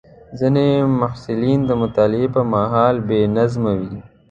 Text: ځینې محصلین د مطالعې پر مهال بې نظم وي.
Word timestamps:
ځینې 0.39 0.67
محصلین 0.99 1.59
د 1.65 1.71
مطالعې 1.81 2.27
پر 2.33 2.43
مهال 2.53 2.95
بې 3.07 3.19
نظم 3.35 3.63
وي. 3.79 3.95